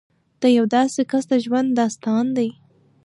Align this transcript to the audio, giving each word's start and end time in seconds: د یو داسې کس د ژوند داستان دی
د 0.41 0.43
یو 0.57 0.65
داسې 0.75 1.01
کس 1.11 1.23
د 1.31 1.33
ژوند 1.45 1.69
داستان 1.79 2.25
دی 2.37 2.49